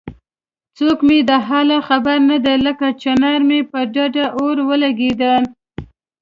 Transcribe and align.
څوک 0.77 0.97
مې 1.07 1.17
د 1.29 1.31
حاله 1.47 1.77
خبر 1.87 2.17
نه 2.29 2.37
دی 2.45 2.55
لکه 2.67 2.87
چنار 3.01 3.39
مې 3.49 3.59
په 3.71 3.79
ډډ 3.93 4.15
اور 4.39 4.57
ولګېدنه 4.69 5.49